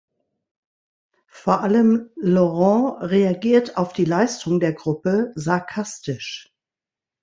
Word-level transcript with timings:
Vor 1.27 1.61
allem 1.61 2.09
Laurent 2.15 3.07
reagiert 3.11 3.77
auf 3.77 3.93
die 3.93 4.03
Leistung 4.03 4.59
der 4.59 4.73
Gruppe 4.73 5.31
sarkastisch. 5.35 6.51